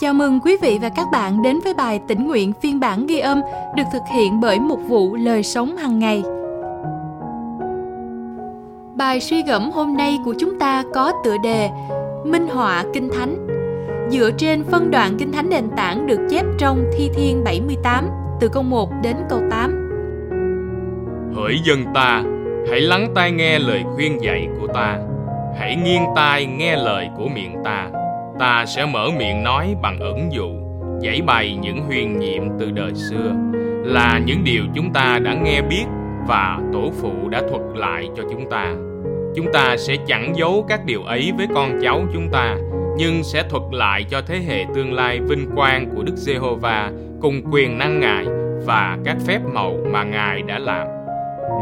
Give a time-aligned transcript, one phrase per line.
[0.00, 3.18] Chào mừng quý vị và các bạn đến với bài tỉnh nguyện phiên bản ghi
[3.18, 3.40] âm
[3.76, 6.22] được thực hiện bởi một vụ lời sống hàng ngày.
[8.94, 11.70] Bài suy gẫm hôm nay của chúng ta có tựa đề
[12.24, 13.46] Minh họa Kinh Thánh
[14.10, 18.08] dựa trên phân đoạn Kinh Thánh nền tảng được chép trong Thi Thiên 78
[18.40, 19.90] từ câu 1 đến câu 8.
[21.36, 22.22] Hỡi dân ta,
[22.70, 24.98] hãy lắng tai nghe lời khuyên dạy của ta.
[25.58, 27.90] Hãy nghiêng tai nghe lời của miệng ta
[28.40, 30.48] ta sẽ mở miệng nói bằng ẩn dụ
[31.00, 33.32] giải bày những huyền nhiệm từ đời xưa
[33.84, 35.84] là những điều chúng ta đã nghe biết
[36.28, 38.74] và tổ phụ đã thuật lại cho chúng ta
[39.34, 42.56] chúng ta sẽ chẳng giấu các điều ấy với con cháu chúng ta
[42.96, 47.42] nhưng sẽ thuật lại cho thế hệ tương lai vinh quang của Đức Giê-hô-va cùng
[47.52, 48.24] quyền năng Ngài
[48.66, 50.86] và các phép màu mà Ngài đã làm.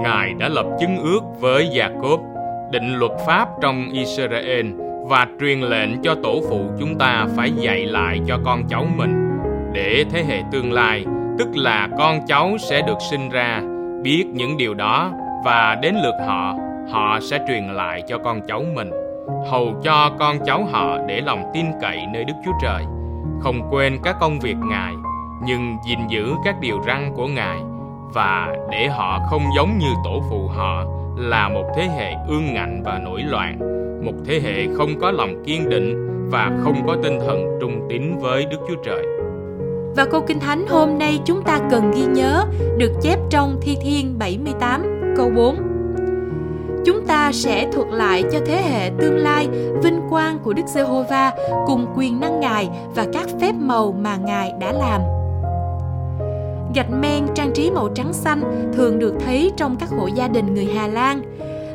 [0.03, 2.21] Ngài đã lập chứng ước với Gia-cốp,
[2.73, 4.67] định luật pháp trong Israel
[5.09, 9.29] và truyền lệnh cho tổ phụ chúng ta phải dạy lại cho con cháu mình.
[9.73, 11.05] Để thế hệ tương lai,
[11.39, 13.63] tức là con cháu sẽ được sinh ra,
[14.03, 15.13] biết những điều đó,
[15.45, 16.55] và đến lượt họ
[16.93, 18.91] họ sẽ truyền lại cho con cháu mình.
[19.51, 22.83] Hầu cho con cháu họ để lòng tin cậy nơi Đức Chúa Trời.
[23.41, 24.93] Không quên các công việc Ngài,
[25.45, 27.59] nhưng gìn giữ các điều răn của Ngài,
[28.15, 30.85] và để họ không giống như tổ phụ họ
[31.19, 33.59] là một thế hệ ương ngạnh và nổi loạn,
[34.05, 38.19] một thế hệ không có lòng kiên định và không có tinh thần trung tín
[38.19, 39.07] với Đức Chúa Trời.
[39.97, 42.45] Và câu Kinh Thánh hôm nay chúng ta cần ghi nhớ
[42.79, 45.57] được chép trong Thi Thiên 78 câu 4.
[46.87, 49.49] Chúng ta sẽ thuật lại cho thế hệ tương lai
[49.83, 51.33] vinh quang của Đức Giê-hô-va
[51.67, 55.18] cùng quyền năng Ngài và các phép màu mà Ngài đã làm.
[56.79, 60.55] Gạch men trang trí màu trắng xanh thường được thấy trong các hộ gia đình
[60.55, 61.23] người Hà Lan.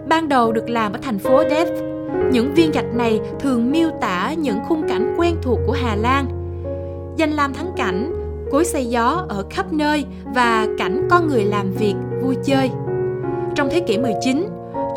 [0.08, 1.94] Ban đầu được làm ở thành phố Delft
[2.32, 6.26] những viên gạch này thường miêu tả những khung cảnh quen thuộc của Hà Lan.
[7.18, 8.14] Danh lam thắng cảnh,
[8.52, 12.70] cối xây gió ở khắp nơi và cảnh con người làm việc, vui chơi.
[13.56, 14.48] Trong thế kỷ 19,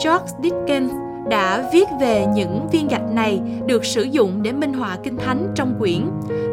[0.04, 0.92] George Dickens
[1.30, 5.52] đã viết về những viên gạch này được sử dụng để minh họa kinh thánh
[5.54, 6.00] trong quyển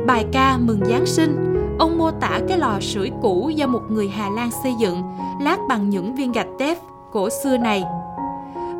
[0.06, 1.53] Bài ca mừng Giáng sinh.
[1.80, 5.04] Ông mô tả cái lò sưởi cũ do một người Hà Lan xây dựng,
[5.42, 6.78] lát bằng những viên gạch tép
[7.12, 7.84] cổ xưa này.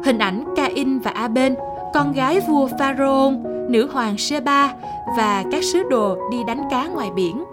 [0.06, 1.54] Hình ảnh Cain và Abel
[1.94, 3.34] con gái vua Pharaoh,
[3.70, 4.74] nữ hoàng Sheba
[5.18, 7.44] và các sứ đồ đi đánh cá ngoài biển.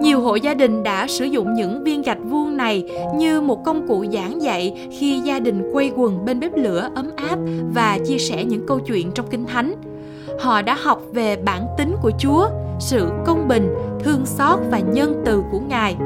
[0.00, 2.84] Nhiều hộ gia đình đã sử dụng những viên gạch vuông này
[3.14, 7.10] như một công cụ giảng dạy khi gia đình quây quần bên bếp lửa ấm
[7.16, 7.38] áp
[7.74, 9.74] và chia sẻ những câu chuyện trong Kinh Thánh.
[10.40, 12.48] Họ đã học về bản tính của Chúa,
[12.78, 13.68] sự công bình,
[14.06, 15.96] thương xót và nhân từ của Ngài.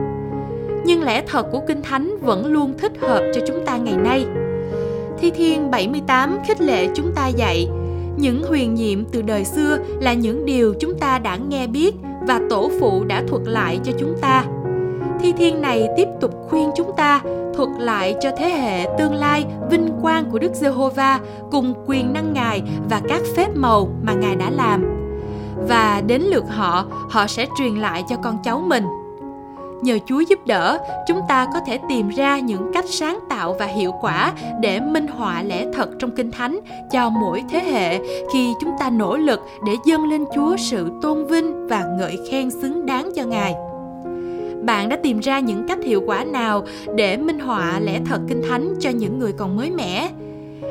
[0.85, 4.27] Nhưng lẽ thật của Kinh Thánh vẫn luôn thích hợp cho chúng ta ngày nay–
[5.21, 7.69] Thi Thiên 78 khích lệ chúng ta dạy,
[8.17, 11.95] những huyền nhiệm từ đời xưa là những điều chúng ta đã nghe biết
[12.29, 14.45] và tổ phụ đã thuật lại cho chúng ta.
[15.21, 17.21] Thi Thiên này tiếp tục khuyên chúng ta
[17.55, 22.33] thuật lại cho thế hệ tương lai vinh quang của Đức Giê-hô-va cùng quyền năng
[22.33, 24.85] Ngài và các phép màu mà Ngài đã làm.
[25.69, 28.85] Và đến lượt họ, họ sẽ truyền lại cho con cháu mình
[29.83, 33.67] nhờ Chúa giúp đỡ, chúng ta có thể tìm ra những cách sáng tạo và
[33.67, 36.61] hiệu quả để minh họa lẽ thật trong Kinh Thánh
[36.93, 37.99] cho mỗi thế hệ
[38.33, 42.51] khi chúng ta nỗ lực để dâng lên Chúa sự tôn vinh và ngợi khen
[42.51, 43.55] xứng đáng cho Ngài.
[44.63, 48.43] Bạn đã tìm ra những cách hiệu quả nào để minh họa lẽ thật Kinh
[48.49, 50.11] Thánh cho những người còn mới mẻ?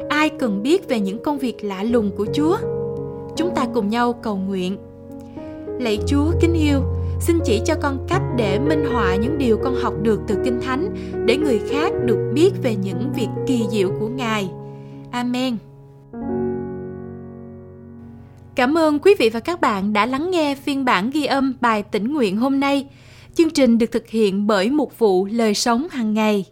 [0.10, 2.58] Ai cần biết về những công việc lạ lùng của Chúa?
[3.40, 4.78] Chúng ta cùng nhau cầu nguyện.
[5.80, 6.80] Lạy Chúa kính yêu,
[7.20, 10.62] xin chỉ cho con cách để minh họa những điều con học được từ Kinh
[10.62, 10.96] Thánh
[11.26, 14.50] để người khác được biết về những việc kỳ diệu của Ngài.
[15.12, 15.58] Amen.
[18.56, 21.84] Cảm ơn quý vị và các bạn đã lắng nghe phiên bản ghi âm bài
[21.84, 22.88] tĩnh nguyện hôm nay.
[23.34, 26.46] Chương trình được thực hiện bởi một vụ lời sống hàng ngày.